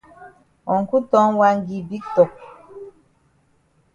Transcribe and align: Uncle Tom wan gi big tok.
Uncle 0.73 1.01
Tom 1.11 1.29
wan 1.39 1.57
gi 1.67 1.77
big 1.89 2.03
tok. 2.15 2.31